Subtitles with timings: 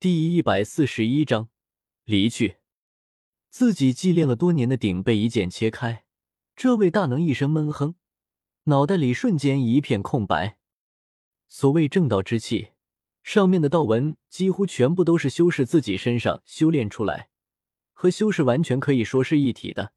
[0.00, 1.50] 第一百四十一章
[2.04, 2.56] 离去。
[3.50, 6.06] 自己祭炼了多年的鼎被一剑切开，
[6.56, 7.96] 这位大能一声闷哼，
[8.64, 10.56] 脑袋里瞬间一片空白。
[11.48, 12.70] 所谓正道之气，
[13.22, 17.28] 上面的道纹几乎全部都是修士自己身上修炼出来，
[17.92, 19.92] 和修士完全可以说是一体的。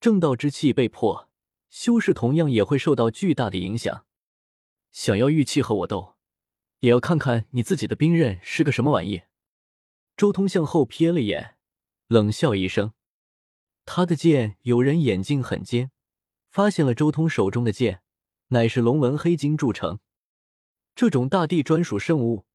[0.00, 1.28] 正道之气被破，
[1.68, 4.06] 修士同样也会受到巨大的影响。
[4.90, 6.14] 想要玉器和我斗，
[6.78, 9.24] 也要看看你自己的兵刃是个什么玩意。
[10.16, 11.56] 周通向后瞥了眼，
[12.06, 12.92] 冷笑一声。
[13.84, 15.90] 他的剑，有人眼睛很尖，
[16.50, 18.02] 发现了周通手中的剑
[18.48, 19.98] 乃是龙纹黑金铸成。
[20.94, 22.46] 这种大地专属圣物，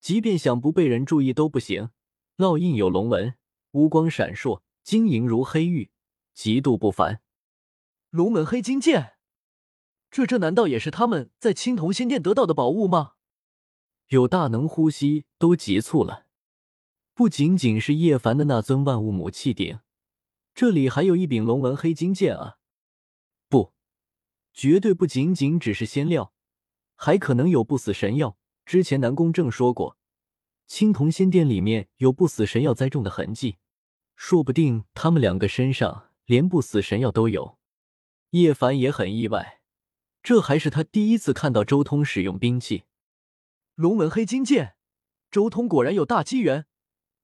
[0.00, 1.90] 即便想不被人注意都不行。
[2.36, 3.36] 烙印有龙纹，
[3.72, 5.90] 乌光闪烁，晶莹如黑玉，
[6.34, 7.20] 极度不凡。
[8.10, 9.16] 龙纹黑金剑，
[10.10, 13.14] 这这难道也是他们在青铜仙殿得到的宝物吗？
[14.08, 16.27] 有大能呼吸都急促了。
[17.18, 19.80] 不仅仅是叶凡的那尊万物母气鼎，
[20.54, 22.58] 这里还有一柄龙纹黑金剑啊！
[23.48, 23.72] 不，
[24.52, 26.32] 绝对不仅仅只是仙料。
[26.94, 28.38] 还可能有不死神药。
[28.64, 29.98] 之前南宫正说过，
[30.68, 33.56] 青铜仙殿里面有不死神药栽种的痕迹，
[34.14, 37.58] 说不定他们两个身上连不死神药都有。
[38.30, 39.60] 叶凡也很意外，
[40.22, 42.84] 这还是他第一次看到周通使用兵器——
[43.74, 44.76] 龙纹黑金剑。
[45.32, 46.66] 周通果然有大机缘，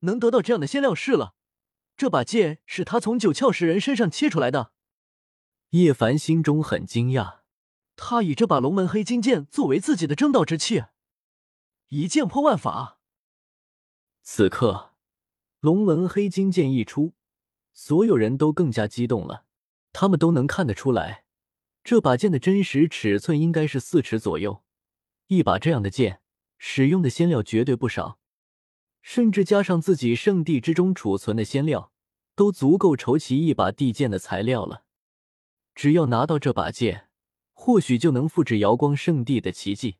[0.04, 1.34] 能得到这样的仙料是了。
[1.96, 4.72] 这把剑是他从九窍石人身上切出来的。
[5.70, 7.40] 叶凡心中很惊讶。
[7.96, 10.84] 他以这把龙门黑金剑作为自己的正道之器，
[11.90, 12.98] 一剑破万法。
[14.22, 14.94] 此刻，
[15.60, 17.14] 龙门黑金剑一出，
[17.72, 19.44] 所有人都更加激动了。
[19.92, 21.24] 他们都能看得出来，
[21.84, 24.64] 这把剑的真实尺寸应该是四尺左右。
[25.28, 26.20] 一把这样的剑，
[26.58, 28.18] 使用的仙料绝对不少，
[29.04, 31.92] 甚至加上自己圣地之中储存的仙料，
[32.34, 34.84] 都足够筹齐一把地剑的材料了。
[35.74, 37.10] 只要拿到这把剑。
[37.56, 39.96] 或许就能复制瑶光圣地的奇迹，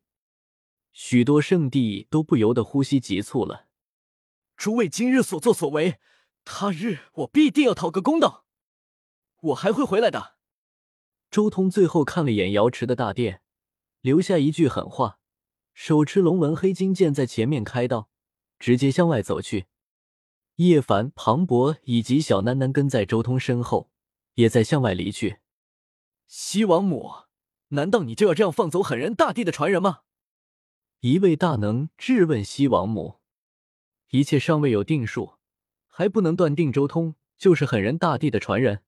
[0.92, 3.68] 许多圣地都不由得呼吸急促了。
[4.56, 6.00] 诸位今日所作所为，
[6.44, 8.44] 他日我必定要讨个公道。
[9.40, 10.34] 我还会回来的。
[11.30, 13.40] 周通最后看了眼瑶池的大殿，
[14.00, 15.20] 留下一句狠话，
[15.72, 18.10] 手持龙纹黑金剑在前面开道，
[18.58, 19.66] 直接向外走去。
[20.56, 23.90] 叶凡、庞博以及小囡囡跟在周通身后，
[24.34, 25.38] 也在向外离去。
[26.26, 27.12] 西王母。
[27.68, 30.02] 难道你就要这样放走狠人大帝的传人吗？
[31.00, 33.16] 一位大能质问西王母。
[34.10, 35.38] 一切尚未有定数，
[35.88, 38.82] 还不能断定周通就是狠人大帝的传人。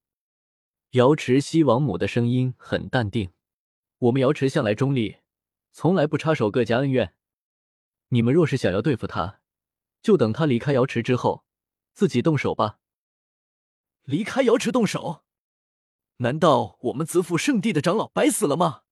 [0.91, 3.33] 瑶池西王母的声音很淡定。
[3.99, 5.17] 我们瑶池向来中立，
[5.73, 7.15] 从来不插手各家恩怨。
[8.11, 9.41] 你们若是想要对付他，
[10.07, 11.45] 就等他离开瑶池之后，
[11.93, 12.79] 自己动手吧。
[14.05, 15.25] 离开瑶池动手？
[16.19, 18.83] 难道我们子府圣地的长老白死了吗？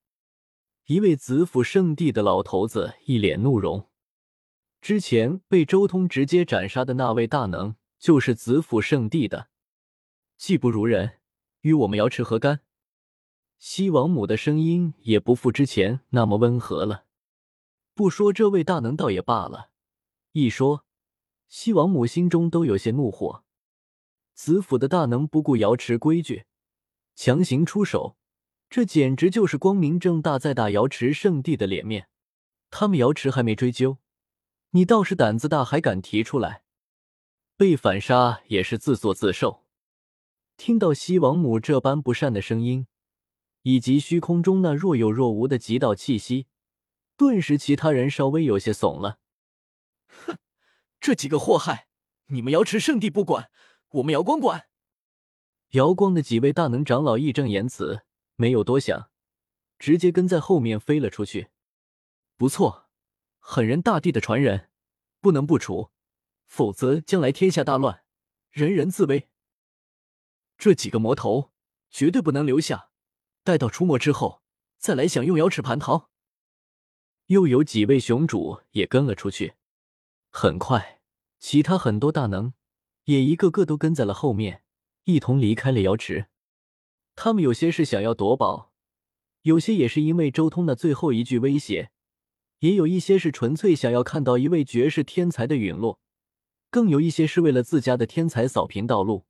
[0.87, 3.89] 一位子府圣地的老头子一脸怒容。
[4.81, 9.47] 之前被周通直接斩杀的那位大能，就是子府圣地的。
[10.35, 11.19] 技不如人，
[11.61, 12.59] 与我们瑶池何干？
[13.57, 17.05] 西王母的声音也不复之前那么温和了。
[17.93, 19.69] 不说这位大能倒也罢了，
[20.33, 20.84] 一说，
[21.47, 23.43] 西王母心中都有些怒火。
[24.33, 26.45] 子府的大能不顾瑶池规矩。
[27.15, 28.17] 强行出手，
[28.69, 32.09] 这简直就是光明正大在打瑶池圣地的脸面。
[32.69, 33.99] 他们瑶池还没追究，
[34.71, 36.63] 你倒是胆子大，还敢提出来？
[37.55, 39.63] 被反杀也是自作自受。
[40.57, 42.87] 听到西王母这般不善的声音，
[43.61, 46.47] 以及虚空中那若有若无的极道气息，
[47.15, 49.19] 顿时其他人稍微有些怂了。
[50.07, 50.37] 哼，
[50.99, 51.87] 这几个祸害，
[52.27, 53.51] 你们瑶池圣地不管，
[53.89, 54.67] 我们瑶光管。
[55.71, 59.09] 瑶光的几位大能长老义正言辞，没有多想，
[59.77, 61.49] 直接跟在后面飞了出去。
[62.37, 62.89] 不错，
[63.39, 64.69] 狠人大帝的传人，
[65.19, 65.91] 不能不除，
[66.45, 68.03] 否则将来天下大乱，
[68.51, 69.29] 人人自危。
[70.57, 71.51] 这几个魔头
[71.89, 72.89] 绝对不能留下，
[73.43, 74.41] 待到出没之后，
[74.77, 76.09] 再来享用瑶池蟠桃。
[77.27, 79.55] 又有几位雄主也跟了出去。
[80.37, 80.99] 很快，
[81.39, 82.53] 其他很多大能
[83.05, 84.63] 也一个个都跟在了后面。
[85.05, 86.27] 一同离开了瑶池，
[87.15, 88.73] 他们有些是想要夺宝，
[89.43, 91.89] 有些也是因为周通的最后一句威胁，
[92.59, 96.01] 也有一些是纯粹想要看到一位绝世天才的陨落，
[96.69, 99.25] 更有一些是为了自家的天才扫平道路。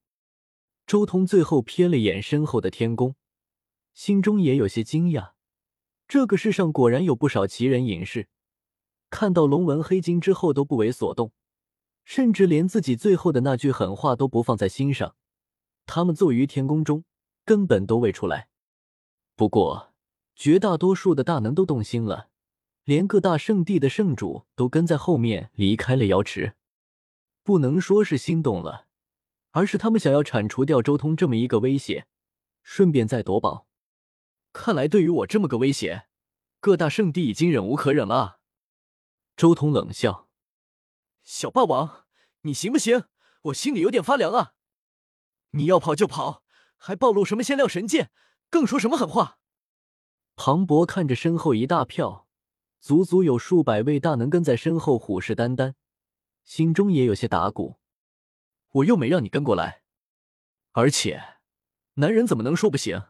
[0.87, 3.15] 周通最后瞥了眼身后的天宫，
[3.93, 5.33] 心中也有些惊讶，
[6.07, 8.27] 这个世上果然有不少奇人隐士，
[9.15, 11.31] 看到龙纹黑金之后都不为所动，
[12.03, 15.15] 甚至连自己最后的那句狠话都不放在心上。
[15.85, 17.05] 他们坐于天宫中，
[17.45, 18.49] 根本都未出来。
[19.37, 19.93] 不过，
[20.35, 22.27] 绝大多数的大能都动心了，
[22.83, 26.55] 连各大圣地的圣主都跟在后面离开了瑶池。
[27.41, 28.87] 不能说是心动了，
[29.51, 32.05] 而是他们想要铲除掉周通这么一个威胁，
[32.63, 33.65] 顺便再夺宝。
[34.51, 36.07] 看来，对于我这么个威胁，
[36.59, 38.39] 各大圣地已经忍无可忍了。
[39.35, 40.29] 周通冷笑
[41.21, 42.05] ：“小霸王，
[42.41, 43.05] 你行不行？
[43.43, 44.53] 我心里有点发凉啊！
[45.51, 46.43] 你要跑就跑，
[46.77, 48.11] 还暴露什么仙料神剑，
[48.49, 49.39] 更说什么狠话？”
[50.37, 52.27] 庞博看着身后一大票，
[52.79, 55.75] 足足有数百位大能跟在身后虎视眈眈。
[56.43, 57.79] 心中也有些打鼓，
[58.69, 59.81] 我又没让你跟过来，
[60.73, 61.39] 而且，
[61.95, 63.01] 男人怎么能说不行？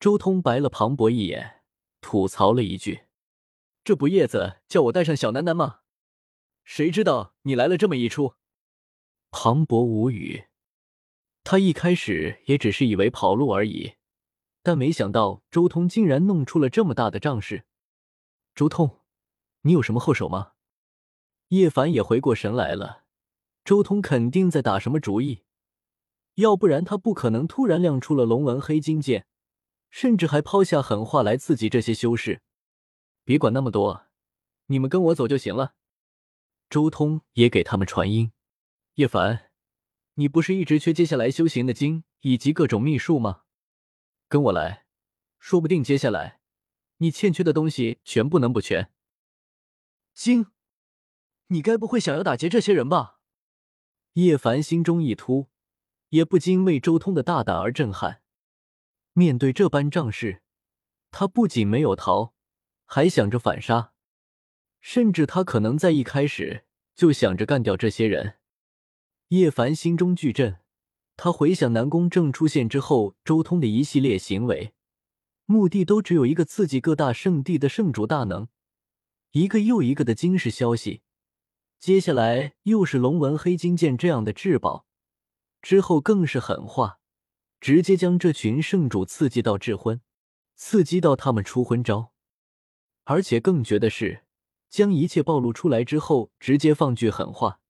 [0.00, 1.62] 周通白了庞博一眼，
[2.00, 3.04] 吐槽了一句
[3.84, 5.80] ：“这不叶子叫我带上小楠楠吗？
[6.64, 8.34] 谁知道你来了这么一出。”
[9.34, 10.44] 庞博无语，
[11.42, 13.94] 他一开始也只是以为跑路而已，
[14.62, 17.64] 但没想到周通竟然弄出了这么大的仗势。
[18.54, 19.00] 周通，
[19.62, 20.52] 你有什么后手吗？
[21.48, 23.04] 叶凡也回过神来了，
[23.64, 25.44] 周通肯定在打什么主意，
[26.34, 29.26] 要不然他不可能突然亮出了龙纹黑金剑，
[29.90, 32.42] 甚至还抛下狠话来刺激这些修士。
[33.24, 34.06] 别管那么多，
[34.66, 35.74] 你们跟我走就行了。
[36.68, 38.32] 周通也给他们传音
[38.94, 39.50] ：“叶凡，
[40.14, 43.42] 你不是一直缺接下来修行的经以及各种秘术吗？
[44.28, 44.86] 跟我来，
[45.38, 46.40] 说不定接下来
[46.98, 48.90] 你欠缺的东西全部能补全。”
[50.14, 50.46] 经。
[51.48, 53.20] 你该不会想要打劫这些人吧？
[54.14, 55.50] 叶凡心中一突，
[56.08, 58.22] 也不禁为周通的大胆而震撼。
[59.12, 60.42] 面对这般仗势，
[61.10, 62.32] 他不仅没有逃，
[62.94, 63.94] 还想着反杀，
[64.82, 68.34] 甚至他可能在一开始就想着干掉这些人。
[69.28, 70.58] 叶凡心中巨震，
[71.16, 74.74] 他回想南宫正出现之后，周通的一系列行为，
[75.46, 78.48] 目的都只有一个：刺激各大圣地的圣主大能。
[79.30, 81.00] 一个又一个的惊世消息。
[81.80, 84.84] 接下来又是龙纹黑金剑这样的至宝，
[85.62, 86.98] 之后更是狠话，
[87.58, 90.02] 直接将这群圣主刺激到智昏，
[90.54, 92.11] 刺激到他们出昏招。
[93.04, 94.24] 而且更绝的是，
[94.68, 97.60] 将一切暴露出来之后，直接放句狠话，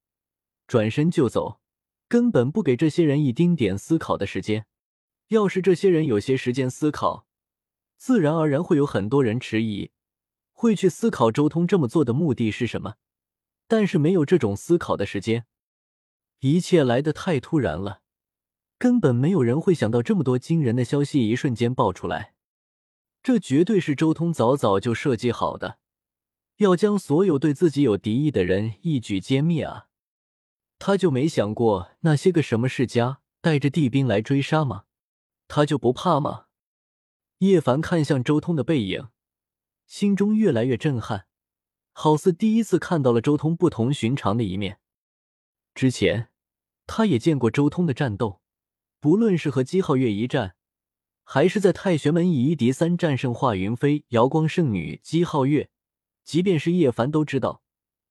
[0.66, 1.60] 转身就走，
[2.08, 4.66] 根本不给这些人一丁点思考的时间。
[5.28, 7.26] 要是这些人有些时间思考，
[7.96, 9.90] 自然而然会有很多人迟疑，
[10.52, 12.96] 会去思考周通这么做的目的是什么。
[13.66, 15.46] 但是没有这种思考的时间，
[16.40, 18.02] 一切来得太突然了，
[18.76, 22.34] 根本没有人会想到这么多惊人的消息一瞬间爆出来。
[23.22, 25.78] 这绝对是周通早早就设计好的，
[26.56, 29.86] 要将所有对自己有敌意的人一举歼灭啊！
[30.78, 34.84] 他就没想过那些个什么世家带着地兵来追杀吗？
[35.46, 36.46] 他就不怕吗？
[37.38, 39.08] 叶凡看向周通的背影，
[39.86, 41.26] 心中越来越震撼。
[41.92, 44.80] 好似第一次看到了周通不同寻常的一面。
[45.74, 46.30] 之前
[46.86, 48.40] 他也见过周通的战斗，
[48.98, 50.56] 不论是和姬皓月一战，
[51.34, 55.70] 还是在太玄门以一敌三战胜华云飞、瑶光圣女姬皓月，
[56.24, 57.62] 即便是叶凡都知道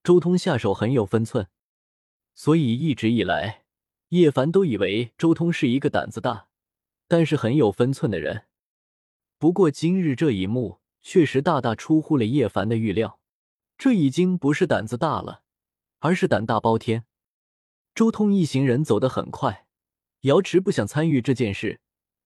[0.02, 1.46] 周通下手很有分寸。
[2.34, 3.62] 所以一直以来，
[4.08, 6.48] 叶凡都以为周通是一个胆子大，
[7.06, 8.46] 但是很有分寸的人。
[9.38, 13.20] 不过今日这一幕确实大大出乎了叶凡的预料。
[13.78, 15.42] 这已经不是胆子大了，
[16.00, 17.04] 而是胆大包天。
[17.94, 19.68] 周通一行人走得很快，
[20.22, 21.78] 瑶池不想参与这件事，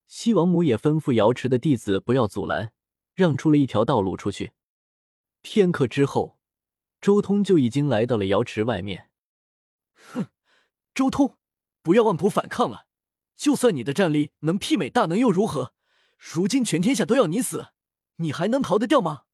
[0.07, 2.73] 西王母也吩咐瑶池的弟子不要阻拦，
[3.15, 4.53] 让出了一条道路出去。
[5.43, 6.39] 片刻之后，
[7.01, 9.11] 周通就已经来到了瑶池外面。
[9.95, 10.27] 哼，
[10.95, 11.37] 周通，
[11.83, 12.87] 不要妄图反抗了！
[13.37, 15.75] 就算你的战力能媲美大能又如何？
[16.17, 17.73] 如今全天下都要你死，
[18.17, 19.25] 你还能逃得掉吗？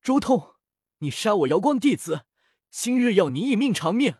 [0.00, 0.54] 周通。
[1.00, 2.24] 你杀我瑶光弟子，
[2.70, 4.16] 今日要你以命偿命。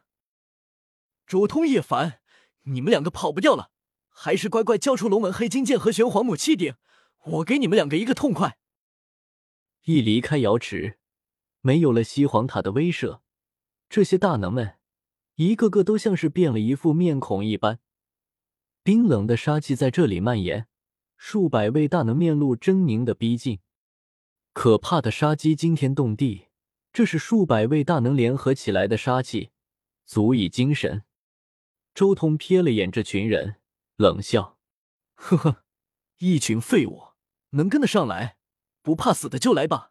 [1.26, 2.20] 周通、叶凡，
[2.62, 3.72] 你们两个跑不掉了，
[4.20, 6.74] 还是乖乖交出龙纹黑金剑和玄黄母气鼎，
[7.24, 8.58] 我给你们两个一个痛快。
[9.84, 10.98] 一离开瑶池，
[11.60, 13.20] 没有了西皇塔的威慑，
[13.88, 14.74] 这些大能们
[15.36, 17.78] 一个个都像是变了一副面孔一般，
[18.82, 20.66] 冰冷的杀气在这里蔓延，
[21.16, 23.60] 数百位大能面露狰狞的逼近，
[24.52, 26.46] 可怕的杀机惊天动地。
[26.92, 29.50] 这是数百位大能联合起来的杀气，
[30.04, 31.04] 足以惊神。
[31.94, 33.57] 周通瞥了眼这群人，
[33.98, 34.60] 冷笑
[35.16, 35.64] ：“呵呵，
[36.18, 37.14] 一群废物，
[37.50, 38.36] 能跟得上来？
[38.80, 39.90] 不怕死的就来吧！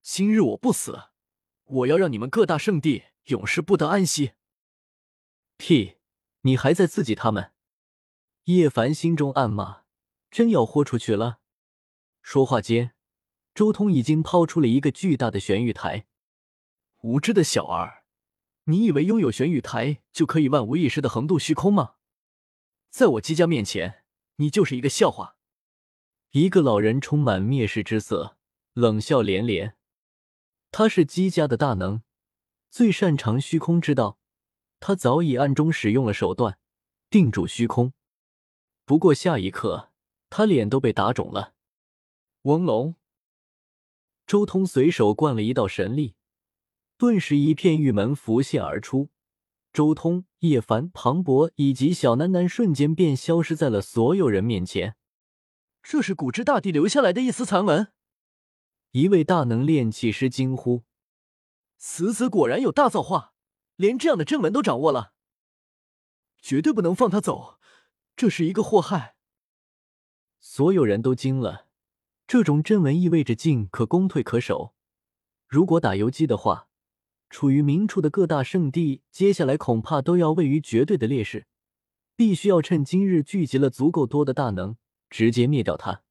[0.00, 1.08] 今日我不死，
[1.64, 4.34] 我要让你们各大圣地永世不得安息。
[5.56, 5.96] 屁！
[6.42, 7.52] 你还在刺激他们？
[8.44, 9.82] 叶凡心中暗骂：
[10.30, 11.40] 真要豁出去了。
[12.22, 12.94] 说话间，
[13.52, 16.06] 周通已经抛出了一个巨大的玄玉台。
[17.00, 18.04] 无知的小儿，
[18.66, 21.96] 你以为拥有玄玉台就可以万无一失的横渡虚空吗？
[22.90, 24.04] 在我姬家面前，
[24.36, 25.36] 你就是一个笑话。
[26.32, 28.36] 一个老人充满蔑视之色，
[28.74, 29.76] 冷笑连连。
[30.72, 32.02] 他是姬家的大能，
[32.68, 34.18] 最擅长虚空之道。
[34.80, 36.58] 他早已暗中使用了手段，
[37.08, 37.92] 定住虚空。
[38.84, 39.92] 不过下一刻，
[40.28, 41.54] 他脸都被打肿了。
[42.42, 42.96] 翁龙，
[44.26, 46.14] 周通随手灌了一道神力，
[46.96, 49.10] 顿时一片玉门浮现而出。
[49.72, 54.96] 周通、叶凡、庞博以及小楠楠瞬间便消失在了所有人面前。
[55.82, 57.92] 这是古之大帝留下来的一丝残文。
[58.90, 60.82] 一位大能炼气师惊呼
[61.78, 63.34] ：“此子果然有大造化，
[63.76, 65.12] 连这样的正文都掌握了，
[66.42, 67.58] 绝对不能放他走，
[68.16, 69.14] 这是一个祸害。”
[70.42, 71.68] 所有人都惊了，
[72.26, 74.74] 这种阵文意味着进可攻，退可守。
[75.46, 76.69] 如果打游击的话，
[77.30, 81.46] 处于明处的各大圣地，接下来恐怕都要位于绝对的劣势，
[82.14, 84.76] 必须要趁今日聚集了足够多的大能。
[85.08, 86.04] 直接灭掉他！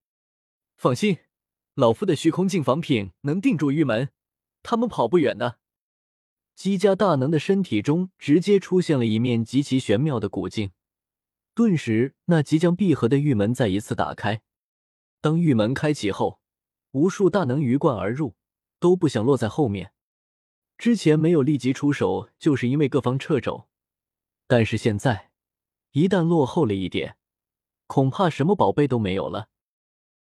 [0.75, 1.19] 放心，
[1.73, 4.09] 老夫的虚空镜仿品能定住玉门，
[4.61, 5.59] 他们跑不远的。
[6.53, 10.71] 姬家大能的身体中直接出现了一面极其玄妙的古镜，
[11.55, 14.41] 顿时那即将闭合的玉门再一次打开。
[15.21, 16.41] 当玉门开启后，
[16.91, 18.35] 无数大能鱼贯而入，
[18.81, 19.93] 都不想落在后面。
[20.79, 23.67] 之前没有立即出手，就是因为各方掣肘，
[24.47, 25.31] 但是现在
[25.91, 27.17] 一旦落后了一点。
[27.85, 29.49] 恐怕什么宝贝都没有了。